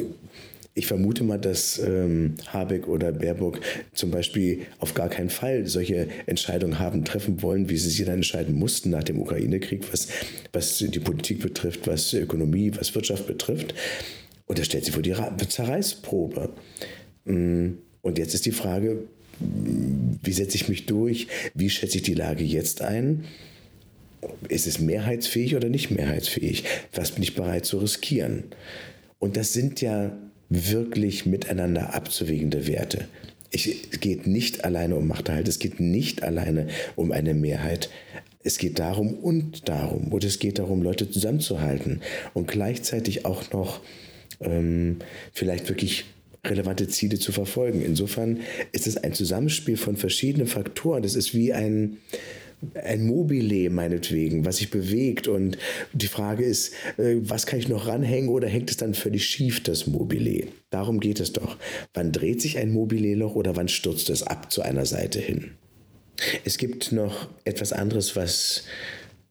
ich 0.73 0.87
vermute 0.87 1.23
mal, 1.23 1.37
dass 1.37 1.79
ähm, 1.79 2.35
Habeck 2.47 2.87
oder 2.87 3.11
Baerbock 3.11 3.59
zum 3.93 4.09
Beispiel 4.09 4.61
auf 4.79 4.93
gar 4.93 5.09
keinen 5.09 5.29
Fall 5.29 5.67
solche 5.67 6.07
Entscheidungen 6.27 6.79
haben 6.79 7.03
treffen 7.03 7.41
wollen, 7.41 7.69
wie 7.69 7.77
sie 7.77 7.89
sich 7.89 8.05
dann 8.05 8.15
entscheiden 8.15 8.55
mussten 8.55 8.89
nach 8.89 9.03
dem 9.03 9.19
Ukraine-Krieg, 9.19 9.91
was, 9.91 10.07
was 10.53 10.77
die 10.77 10.99
Politik 10.99 11.41
betrifft, 11.41 11.87
was 11.87 12.13
Ökonomie, 12.13 12.71
was 12.75 12.95
Wirtschaft 12.95 13.27
betrifft. 13.27 13.73
Und 14.45 14.59
da 14.59 14.63
stellt 14.63 14.85
sie 14.85 14.91
vor 14.91 15.03
die 15.03 15.13
Zerreißprobe. 15.47 16.49
Mm, 17.25 17.71
und 18.01 18.17
jetzt 18.17 18.33
ist 18.33 18.45
die 18.45 18.51
Frage, 18.51 19.03
wie 20.21 20.33
setze 20.33 20.55
ich 20.55 20.69
mich 20.69 20.85
durch? 20.85 21.27
Wie 21.53 21.69
schätze 21.69 21.97
ich 21.97 22.03
die 22.03 22.13
Lage 22.13 22.43
jetzt 22.43 22.81
ein? 22.81 23.25
Ist 24.49 24.67
es 24.67 24.79
mehrheitsfähig 24.79 25.55
oder 25.55 25.69
nicht 25.69 25.89
mehrheitsfähig? 25.89 26.63
Was 26.93 27.11
bin 27.11 27.23
ich 27.23 27.35
bereit 27.35 27.65
zu 27.65 27.79
riskieren? 27.79 28.43
Und 29.19 29.37
das 29.37 29.53
sind 29.53 29.81
ja 29.81 30.15
wirklich 30.49 31.25
miteinander 31.25 31.95
abzuwägende 31.95 32.67
Werte. 32.67 33.07
es 33.53 33.99
geht 33.99 34.27
nicht 34.27 34.63
alleine 34.63 34.95
um 34.95 35.07
Machterhalt, 35.07 35.47
es 35.47 35.59
geht 35.59 35.79
nicht 35.79 36.23
alleine 36.23 36.67
um 36.95 37.11
eine 37.11 37.33
Mehrheit. 37.33 37.89
Es 38.43 38.57
geht 38.57 38.79
darum 38.79 39.13
und 39.13 39.67
darum. 39.69 40.07
Und 40.11 40.23
es 40.23 40.39
geht 40.39 40.59
darum, 40.59 40.81
Leute 40.81 41.09
zusammenzuhalten 41.09 42.01
und 42.33 42.47
gleichzeitig 42.47 43.25
auch 43.25 43.51
noch 43.51 43.81
ähm, 44.39 44.99
vielleicht 45.33 45.69
wirklich 45.69 46.05
relevante 46.45 46.87
Ziele 46.87 47.19
zu 47.19 47.31
verfolgen. 47.31 47.81
Insofern 47.81 48.39
ist 48.71 48.87
es 48.87 48.97
ein 48.97 49.13
Zusammenspiel 49.13 49.77
von 49.77 49.95
verschiedenen 49.95 50.47
Faktoren. 50.47 51.03
Das 51.03 51.15
ist 51.15 51.35
wie 51.35 51.53
ein, 51.53 51.97
ein 52.73 53.05
Mobile 53.05 53.69
meinetwegen, 53.69 54.43
was 54.45 54.57
sich 54.57 54.71
bewegt. 54.71 55.27
Und 55.27 55.57
die 55.93 56.07
Frage 56.07 56.43
ist, 56.43 56.73
äh, 56.97 57.17
was 57.19 57.45
kann 57.45 57.59
ich 57.59 57.69
noch 57.69 57.87
ranhängen 57.87 58.29
oder 58.29 58.47
hängt 58.47 58.71
es 58.71 58.77
dann 58.77 58.93
völlig 58.93 59.25
schief, 59.25 59.61
das 59.61 59.87
Mobile? 59.87 60.47
Darum 60.71 60.99
geht 60.99 61.19
es 61.19 61.33
doch. 61.33 61.57
Wann 61.93 62.11
dreht 62.11 62.41
sich 62.41 62.57
ein 62.57 62.71
Mobile-Loch 62.71 63.35
oder 63.35 63.55
wann 63.55 63.67
stürzt 63.67 64.09
es 64.09 64.23
ab 64.23 64.51
zu 64.51 64.61
einer 64.63 64.85
Seite 64.85 65.19
hin? 65.19 65.51
Es 66.43 66.57
gibt 66.57 66.91
noch 66.91 67.29
etwas 67.45 67.73
anderes, 67.73 68.15
was, 68.15 68.63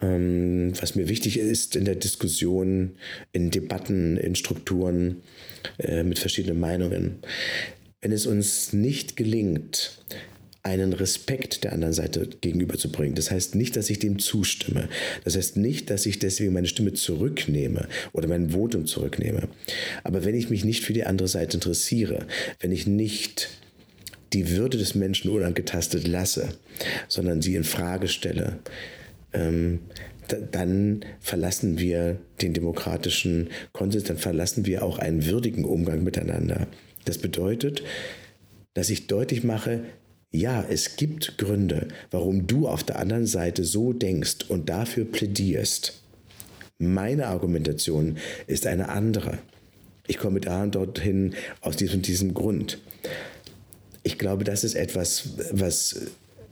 ähm, 0.00 0.72
was 0.80 0.94
mir 0.94 1.08
wichtig 1.08 1.38
ist 1.38 1.76
in 1.76 1.84
der 1.84 1.96
Diskussion, 1.96 2.92
in 3.32 3.50
Debatten, 3.50 4.16
in 4.16 4.34
Strukturen 4.34 5.22
äh, 5.78 6.02
mit 6.02 6.18
verschiedenen 6.18 6.60
Meinungen. 6.60 7.16
Wenn 8.00 8.12
es 8.12 8.26
uns 8.26 8.72
nicht 8.72 9.16
gelingt, 9.16 9.98
einen 10.62 10.92
Respekt 10.92 11.64
der 11.64 11.72
anderen 11.72 11.94
Seite 11.94 12.28
gegenüberzubringen. 12.40 13.14
Das 13.14 13.30
heißt 13.30 13.54
nicht, 13.54 13.76
dass 13.76 13.88
ich 13.88 13.98
dem 13.98 14.18
zustimme. 14.18 14.88
Das 15.24 15.36
heißt 15.36 15.56
nicht, 15.56 15.88
dass 15.88 16.04
ich 16.04 16.18
deswegen 16.18 16.52
meine 16.52 16.66
Stimme 16.66 16.92
zurücknehme 16.92 17.88
oder 18.12 18.28
mein 18.28 18.50
Votum 18.50 18.84
zurücknehme. 18.84 19.48
Aber 20.04 20.24
wenn 20.24 20.34
ich 20.34 20.50
mich 20.50 20.64
nicht 20.64 20.84
für 20.84 20.92
die 20.92 21.04
andere 21.04 21.28
Seite 21.28 21.56
interessiere, 21.56 22.26
wenn 22.60 22.72
ich 22.72 22.86
nicht 22.86 23.48
die 24.34 24.50
Würde 24.50 24.76
des 24.76 24.94
Menschen 24.94 25.30
unangetastet 25.30 26.06
lasse, 26.06 26.50
sondern 27.08 27.40
sie 27.40 27.54
in 27.54 27.64
Frage 27.64 28.08
stelle, 28.08 28.58
ähm, 29.32 29.80
dann 30.52 31.04
verlassen 31.20 31.78
wir 31.78 32.18
den 32.40 32.52
demokratischen 32.52 33.50
Konsens, 33.72 34.04
dann 34.04 34.18
verlassen 34.18 34.66
wir 34.66 34.84
auch 34.84 34.98
einen 34.98 35.26
würdigen 35.26 35.64
Umgang 35.64 36.04
miteinander. 36.04 36.68
Das 37.04 37.18
bedeutet, 37.18 37.82
dass 38.74 38.90
ich 38.90 39.06
deutlich 39.06 39.42
mache, 39.42 39.82
ja, 40.32 40.64
es 40.68 40.96
gibt 40.96 41.38
Gründe, 41.38 41.88
warum 42.12 42.46
du 42.46 42.68
auf 42.68 42.84
der 42.84 43.00
anderen 43.00 43.26
Seite 43.26 43.64
so 43.64 43.92
denkst 43.92 44.46
und 44.48 44.68
dafür 44.68 45.04
plädierst. 45.04 46.00
Meine 46.78 47.26
Argumentation 47.26 48.16
ist 48.46 48.66
eine 48.66 48.88
andere. 48.90 49.38
Ich 50.06 50.18
komme 50.18 50.40
da 50.40 50.62
und 50.62 50.74
dorthin 50.76 51.34
aus 51.60 51.76
diesem, 51.76 52.02
diesem 52.02 52.32
Grund. 52.32 52.78
Ich 54.02 54.18
glaube, 54.18 54.44
das 54.44 54.64
ist 54.64 54.74
etwas, 54.74 55.30
was 55.50 56.00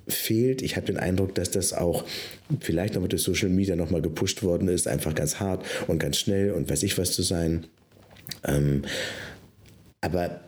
fehlt. 0.09 0.62
Ich 0.62 0.77
habe 0.77 0.87
den 0.87 0.97
Eindruck, 0.97 1.35
dass 1.35 1.50
das 1.50 1.73
auch 1.73 2.05
vielleicht 2.61 2.95
noch 2.95 3.03
mit 3.03 3.12
der 3.12 3.19
Social 3.19 3.49
Media 3.49 3.77
nochmal 3.77 4.03
gepusht 4.03 4.43
worden 4.43 4.69
ist, 4.69 4.88
einfach 4.88 5.15
ganz 5.15 5.41
hart 5.41 5.65
und 5.87 5.99
ganz 5.99 6.19
schnell 6.19 6.53
und 6.53 6.71
weiß 6.71 6.83
ich 6.83 6.99
was 6.99 7.12
zu 7.12 7.23
sein. 7.23 7.67
Ähm, 8.45 8.83
aber 10.00 10.41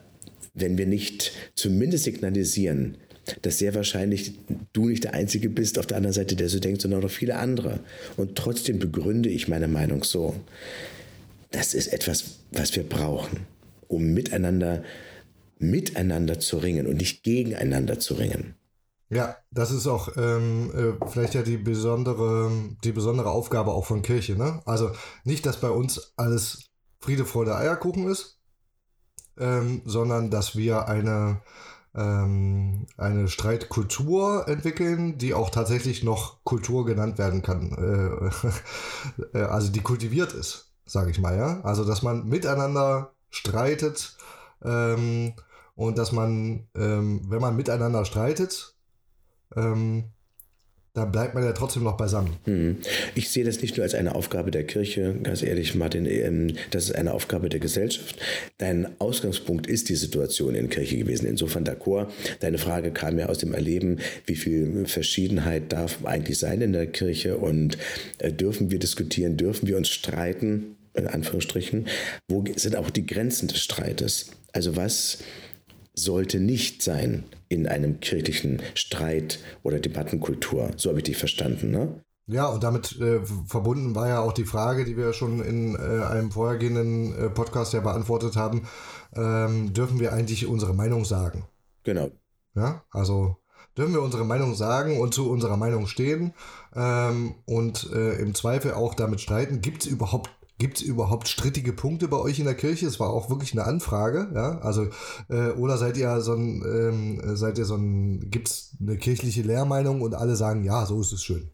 wenn 0.55 0.79
wir 0.79 0.87
nicht 0.87 1.33
zumindest 1.55 2.05
signalisieren, 2.05 2.97
dass 3.43 3.59
sehr 3.59 3.75
wahrscheinlich 3.75 4.33
du 4.73 4.89
nicht 4.89 5.05
der 5.05 5.15
Einzige 5.15 5.49
bist 5.49 5.79
auf 5.79 5.87
der 5.87 5.97
anderen 5.97 6.15
Seite, 6.15 6.37
der 6.37 6.49
so 6.49 6.59
denkt, 6.59 6.83
sondern 6.83 7.05
auch 7.05 7.11
viele 7.11 7.37
andere. 7.37 7.81
Und 8.17 8.37
trotzdem 8.37 8.79
begründe 8.79 9.29
ich 9.29 9.49
meine 9.49 9.69
Meinung 9.69 10.03
so. 10.05 10.35
Das 11.51 11.75
ist 11.75 11.89
etwas, 11.89 12.39
was 12.51 12.75
wir 12.77 12.83
brauchen, 12.83 13.41
um 13.89 14.13
miteinander, 14.13 14.83
miteinander 15.59 16.41
zu 16.41 16.59
ringen 16.59 16.87
und 16.87 16.97
nicht 16.97 17.23
gegeneinander 17.23 17.99
zu 17.99 18.15
ringen. 18.15 18.55
Ja, 19.11 19.37
das 19.51 19.73
ist 19.73 19.89
auch 19.89 20.17
ähm, 20.17 20.71
äh, 20.73 21.09
vielleicht 21.09 21.35
ja 21.35 21.43
die 21.43 21.57
besondere, 21.57 22.49
die 22.85 22.93
besondere 22.93 23.31
Aufgabe 23.31 23.73
auch 23.73 23.85
von 23.85 24.03
Kirche. 24.03 24.37
Ne? 24.37 24.63
Also 24.67 24.93
nicht, 25.25 25.45
dass 25.47 25.61
bei 25.61 25.71
uns 25.71 26.13
alles 26.17 26.71
Friede, 27.01 27.25
Freude, 27.25 27.57
Eierkuchen 27.57 28.09
ist, 28.09 28.39
ähm, 29.37 29.83
sondern 29.85 30.31
dass 30.31 30.55
wir 30.55 30.87
eine, 30.87 31.43
ähm, 31.93 32.87
eine 32.97 33.27
Streitkultur 33.27 34.47
entwickeln, 34.47 35.19
die 35.19 35.35
auch 35.35 35.51
tatsächlich 35.51 36.05
noch 36.05 36.45
Kultur 36.45 36.87
genannt 36.87 37.19
werden 37.19 37.43
kann. 37.43 38.31
Äh, 39.35 39.39
äh 39.39 39.43
also 39.43 39.73
die 39.73 39.83
kultiviert 39.83 40.35
ist, 40.35 40.73
sage 40.87 41.11
ich 41.11 41.19
mal. 41.19 41.37
Ja? 41.37 41.61
Also 41.63 41.85
dass 41.85 42.03
man 42.03 42.29
miteinander 42.29 43.13
streitet 43.29 44.17
ähm, 44.63 45.33
und 45.75 45.99
dass 45.99 46.13
man, 46.13 46.69
ähm, 46.77 47.23
wenn 47.29 47.41
man 47.41 47.57
miteinander 47.57 48.05
streitet, 48.05 48.77
ähm, 49.57 50.05
da 50.93 51.05
bleibt 51.05 51.35
man 51.35 51.45
ja 51.45 51.53
trotzdem 51.53 51.85
noch 51.85 51.97
beisammen. 51.97 52.37
Hm. 52.45 52.79
Ich 53.15 53.31
sehe 53.31 53.45
das 53.45 53.63
nicht 53.63 53.77
nur 53.77 53.85
als 53.85 53.95
eine 53.95 54.17
Aufgabe 54.17 54.51
der 54.51 54.65
Kirche, 54.65 55.15
ganz 55.23 55.41
ehrlich, 55.41 55.77
Martin, 55.77 56.05
ähm, 56.05 56.57
das 56.73 56.87
ist 56.87 56.97
eine 56.97 57.15
Aufgabe 57.15 57.49
der 57.49 57.61
Gesellschaft. 57.61 58.17
Dein 58.59 59.01
Ausgangspunkt 59.01 59.69
ist 59.69 59.89
die 59.89 59.95
Situation 59.95 60.57
in 60.57 60.69
Kirche 60.69 60.99
gewesen. 60.99 61.27
Insofern 61.29 61.65
d'accord. 61.65 62.09
Deine 62.41 62.59
Frage 62.59 62.91
kam 62.91 63.21
ja 63.21 63.27
aus 63.27 63.39
dem 63.39 63.55
Erleben, 63.55 64.01
wie 64.27 64.35
viel 64.35 64.85
Verschiedenheit 64.87 65.73
darf 65.73 66.05
eigentlich 66.05 66.39
sein 66.39 66.61
in 66.61 66.73
der 66.73 66.89
Kirche 66.89 67.37
und 67.37 67.79
äh, 68.19 68.33
dürfen 68.33 68.73
wir 68.73 68.81
diskutieren, 68.81 69.37
dürfen 69.37 69.69
wir 69.69 69.77
uns 69.77 69.91
streiten, 69.91 70.77
in 70.95 71.07
Anführungsstrichen. 71.07 71.87
Wo 72.29 72.45
sind 72.57 72.75
auch 72.75 72.91
die 72.91 73.07
Grenzen 73.07 73.47
des 73.47 73.61
Streites? 73.61 74.33
Also 74.53 74.75
was 74.75 75.19
sollte 76.03 76.41
nicht 76.41 76.83
sein 76.83 77.25
in 77.49 77.67
einem 77.67 78.01
kirchlichen 78.01 78.63
Streit 78.75 79.41
oder 79.63 79.79
Debattenkultur. 79.79 80.71
So 80.77 80.91
habe 80.91 81.01
ich 81.01 81.05
dich 81.05 81.17
verstanden, 81.17 81.71
ne? 81.71 82.03
Ja, 82.27 82.47
und 82.47 82.63
damit 82.63 83.01
äh, 83.01 83.21
verbunden 83.47 83.97
war 83.97 84.09
ja 84.09 84.21
auch 84.21 84.33
die 84.33 84.45
Frage, 84.45 84.85
die 84.85 84.97
wir 84.97 85.13
schon 85.13 85.43
in 85.43 85.75
äh, 85.75 86.05
einem 86.05 86.31
vorhergehenden 86.31 87.13
äh, 87.17 87.29
Podcast 87.29 87.73
ja 87.73 87.81
beantwortet 87.81 88.37
haben. 88.37 88.69
Ähm, 89.17 89.73
dürfen 89.73 89.99
wir 89.99 90.13
eigentlich 90.13 90.47
unsere 90.47 90.73
Meinung 90.73 91.05
sagen? 91.05 91.45
Genau. 91.83 92.11
Ja, 92.55 92.85
also 92.93 93.37
dürfen 93.77 93.95
wir 93.95 94.03
unsere 94.03 94.25
Meinung 94.25 94.55
sagen 94.55 95.01
und 95.01 95.13
zu 95.13 95.29
unserer 95.29 95.57
Meinung 95.57 95.89
stehen 95.89 96.33
ähm, 96.77 97.35
und 97.47 97.91
äh, 97.93 98.15
im 98.21 98.35
Zweifel 98.35 98.75
auch 98.75 98.95
damit 98.95 99.21
streiten. 99.21 99.61
Gibt 99.61 99.85
es 99.85 99.91
überhaupt 99.91 100.31
Gibt 100.61 100.77
es 100.77 100.83
überhaupt 100.83 101.27
strittige 101.27 101.73
Punkte 101.73 102.07
bei 102.07 102.19
euch 102.19 102.39
in 102.39 102.45
der 102.45 102.55
Kirche? 102.55 102.87
Es 102.87 103.01
war 103.01 103.09
auch 103.09 103.31
wirklich 103.31 103.53
eine 103.55 103.65
Anfrage, 103.65 104.29
ja. 104.35 104.59
Also, 104.59 104.89
äh, 105.31 105.53
oder 105.53 105.79
seid 105.79 105.97
ihr 105.97 106.21
so 106.21 106.35
ein, 106.35 106.63
ähm, 106.63 107.35
seid 107.35 107.57
ihr 107.57 107.65
so 107.65 107.77
ein, 107.77 108.29
gibt 108.31 108.51
es 108.51 108.77
eine 108.79 108.99
kirchliche 108.99 109.41
Lehrmeinung 109.41 110.03
und 110.03 110.15
alle 110.15 110.37
sagen, 110.37 110.63
ja, 110.63 110.85
so 110.85 111.01
ist 111.01 111.13
es 111.13 111.25
schön. 111.25 111.49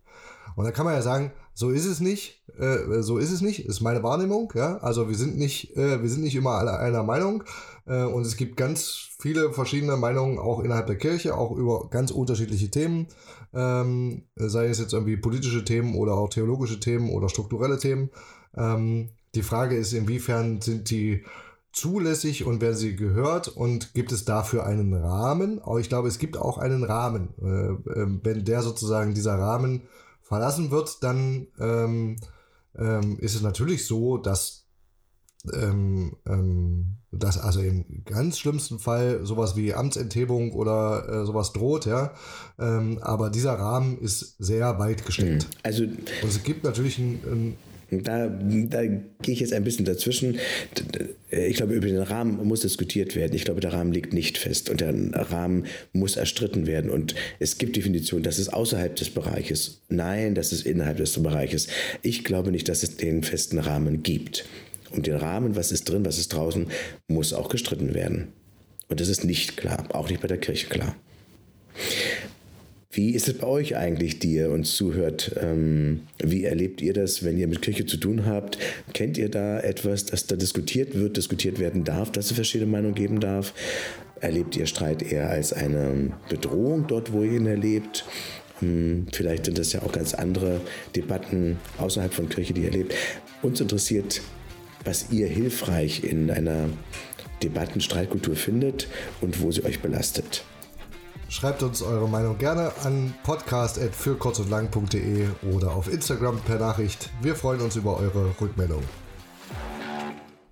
Und 0.56 0.64
da 0.64 0.72
kann 0.72 0.86
man 0.86 0.94
ja 0.94 1.02
sagen, 1.02 1.30
so 1.54 1.70
ist 1.70 1.86
es 1.86 2.00
nicht, 2.00 2.42
äh, 2.58 3.00
so 3.00 3.18
ist 3.18 3.30
es 3.30 3.42
nicht, 3.42 3.64
ist 3.64 3.80
meine 3.80 4.02
Wahrnehmung, 4.02 4.52
ja. 4.56 4.78
Also 4.78 5.08
wir 5.08 5.14
sind 5.14 5.38
nicht, 5.38 5.76
äh, 5.76 6.02
wir 6.02 6.10
sind 6.10 6.24
nicht 6.24 6.34
immer 6.34 6.52
alle 6.52 6.76
einer 6.76 7.04
Meinung. 7.04 7.44
Äh, 7.86 8.02
und 8.02 8.26
es 8.26 8.36
gibt 8.36 8.56
ganz 8.56 9.10
viele 9.20 9.52
verschiedene 9.52 9.96
Meinungen 9.96 10.40
auch 10.40 10.58
innerhalb 10.58 10.88
der 10.88 10.98
Kirche, 10.98 11.36
auch 11.36 11.52
über 11.52 11.90
ganz 11.90 12.10
unterschiedliche 12.10 12.72
Themen. 12.72 13.06
Ähm, 13.54 14.24
sei 14.34 14.66
es 14.66 14.80
jetzt 14.80 14.94
irgendwie 14.94 15.16
politische 15.16 15.64
Themen 15.64 15.94
oder 15.94 16.14
auch 16.14 16.28
theologische 16.28 16.80
Themen 16.80 17.10
oder 17.10 17.28
strukturelle 17.28 17.78
Themen. 17.78 18.10
Ähm, 18.56 19.10
die 19.34 19.42
Frage 19.42 19.76
ist, 19.76 19.92
inwiefern 19.92 20.60
sind 20.60 20.90
die 20.90 21.24
zulässig 21.76 22.44
und 22.44 22.62
werden 22.62 22.76
sie 22.76 22.96
gehört 22.96 23.48
und 23.48 23.92
gibt 23.92 24.10
es 24.10 24.24
dafür 24.24 24.64
einen 24.64 24.94
Rahmen? 24.94 25.60
Aber 25.62 25.78
ich 25.78 25.90
glaube, 25.90 26.08
es 26.08 26.18
gibt 26.18 26.38
auch 26.38 26.56
einen 26.56 26.84
Rahmen. 26.84 27.28
Äh, 27.42 28.00
äh, 28.00 28.06
wenn 28.22 28.44
der 28.44 28.62
sozusagen 28.62 29.14
dieser 29.14 29.38
Rahmen 29.38 29.82
verlassen 30.22 30.70
wird, 30.70 31.02
dann 31.02 31.48
ähm, 31.60 32.16
ähm, 32.78 33.18
ist 33.20 33.34
es 33.34 33.42
natürlich 33.42 33.86
so, 33.86 34.16
dass, 34.16 34.64
ähm, 35.52 36.16
ähm, 36.26 36.96
dass 37.12 37.38
also 37.38 37.60
im 37.60 38.04
ganz 38.06 38.38
schlimmsten 38.38 38.78
Fall 38.78 39.20
sowas 39.24 39.54
wie 39.54 39.74
Amtsenthebung 39.74 40.52
oder 40.52 41.08
äh, 41.08 41.26
sowas 41.26 41.52
droht, 41.52 41.84
ja. 41.84 42.12
Ähm, 42.58 42.98
aber 43.02 43.28
dieser 43.28 43.52
Rahmen 43.52 43.98
ist 43.98 44.36
sehr 44.38 44.78
weit 44.78 45.04
gesteckt. 45.04 45.44
Mhm. 45.44 45.58
Also, 45.62 45.82
und 45.84 46.28
es 46.28 46.42
gibt 46.42 46.64
natürlich 46.64 46.98
ein, 46.98 47.20
ein 47.24 47.56
da, 47.90 48.26
da 48.28 48.84
gehe 48.84 49.04
ich 49.34 49.40
jetzt 49.40 49.52
ein 49.52 49.62
bisschen 49.62 49.84
dazwischen. 49.84 50.38
Ich 51.30 51.56
glaube, 51.56 51.74
über 51.74 51.86
den 51.86 51.98
Rahmen 51.98 52.44
muss 52.46 52.60
diskutiert 52.60 53.14
werden. 53.14 53.34
Ich 53.34 53.44
glaube, 53.44 53.60
der 53.60 53.72
Rahmen 53.72 53.92
liegt 53.92 54.12
nicht 54.12 54.38
fest 54.38 54.70
und 54.70 54.80
der 54.80 54.92
Rahmen 55.12 55.66
muss 55.92 56.16
erstritten 56.16 56.66
werden. 56.66 56.90
Und 56.90 57.14
es 57.38 57.58
gibt 57.58 57.76
Definitionen, 57.76 58.24
das 58.24 58.38
ist 58.38 58.48
außerhalb 58.48 58.96
des 58.96 59.10
Bereiches. 59.10 59.82
Nein, 59.88 60.34
das 60.34 60.52
ist 60.52 60.66
innerhalb 60.66 60.96
des 60.96 61.20
Bereiches. 61.22 61.68
Ich 62.02 62.24
glaube 62.24 62.50
nicht, 62.50 62.68
dass 62.68 62.82
es 62.82 62.96
den 62.96 63.22
festen 63.22 63.58
Rahmen 63.58 64.02
gibt. 64.02 64.46
Und 64.90 65.06
den 65.06 65.16
Rahmen, 65.16 65.56
was 65.56 65.72
ist 65.72 65.88
drin, 65.88 66.04
was 66.04 66.18
ist 66.18 66.32
draußen, 66.32 66.68
muss 67.08 67.32
auch 67.32 67.48
gestritten 67.48 67.94
werden. 67.94 68.28
Und 68.88 69.00
das 69.00 69.08
ist 69.08 69.24
nicht 69.24 69.56
klar, 69.56 69.88
auch 69.92 70.08
nicht 70.08 70.22
bei 70.22 70.28
der 70.28 70.38
Kirche 70.38 70.68
klar. 70.68 70.96
Wie 72.96 73.10
ist 73.10 73.28
es 73.28 73.34
bei 73.34 73.46
euch 73.46 73.76
eigentlich, 73.76 74.20
die 74.20 74.36
ihr 74.36 74.50
uns 74.50 74.74
zuhört? 74.74 75.36
Ähm, 75.38 76.04
wie 76.18 76.44
erlebt 76.44 76.80
ihr 76.80 76.94
das, 76.94 77.22
wenn 77.22 77.36
ihr 77.36 77.46
mit 77.46 77.60
Kirche 77.60 77.84
zu 77.84 77.98
tun 77.98 78.24
habt? 78.24 78.56
Kennt 78.94 79.18
ihr 79.18 79.28
da 79.28 79.60
etwas, 79.60 80.06
das 80.06 80.26
da 80.26 80.34
diskutiert 80.34 80.94
wird, 80.94 81.18
diskutiert 81.18 81.58
werden 81.58 81.84
darf, 81.84 82.10
dass 82.10 82.30
es 82.30 82.32
verschiedene 82.32 82.70
Meinungen 82.70 82.94
geben 82.94 83.20
darf? 83.20 83.52
Erlebt 84.22 84.56
ihr 84.56 84.64
Streit 84.64 85.02
eher 85.02 85.28
als 85.28 85.52
eine 85.52 86.14
Bedrohung 86.30 86.86
dort, 86.86 87.12
wo 87.12 87.22
ihr 87.22 87.32
ihn 87.32 87.46
erlebt? 87.46 88.06
Hm, 88.60 89.08
vielleicht 89.12 89.44
sind 89.44 89.58
das 89.58 89.74
ja 89.74 89.82
auch 89.82 89.92
ganz 89.92 90.14
andere 90.14 90.62
Debatten 90.96 91.58
außerhalb 91.76 92.14
von 92.14 92.30
Kirche, 92.30 92.54
die 92.54 92.62
ihr 92.62 92.68
erlebt. 92.68 92.94
Uns 93.42 93.60
interessiert, 93.60 94.22
was 94.86 95.10
ihr 95.10 95.26
hilfreich 95.26 96.02
in 96.02 96.30
einer 96.30 96.70
Debattenstreitkultur 97.42 98.36
findet 98.36 98.88
und 99.20 99.42
wo 99.42 99.52
sie 99.52 99.66
euch 99.66 99.80
belastet. 99.80 100.44
Schreibt 101.28 101.62
uns 101.62 101.82
eure 101.82 102.08
Meinung 102.08 102.38
gerne 102.38 102.72
an 102.84 103.12
podcast.fürkurzundlang.de 103.24 105.26
oder 105.52 105.74
auf 105.74 105.92
Instagram 105.92 106.40
per 106.40 106.58
Nachricht. 106.58 107.10
Wir 107.20 107.34
freuen 107.34 107.60
uns 107.60 107.76
über 107.76 107.98
eure 107.98 108.34
Rückmeldung. 108.40 108.82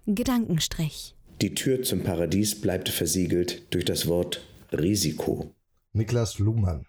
Gedankenstrich. 0.06 1.16
Die 1.40 1.54
Tür 1.54 1.82
zum 1.82 2.02
Paradies 2.02 2.60
bleibt 2.60 2.88
versiegelt 2.88 3.72
durch 3.72 3.84
das 3.84 4.06
Wort 4.06 4.46
Risiko. 4.72 5.52
Niklas 5.92 6.38
Luhmann. 6.38 6.86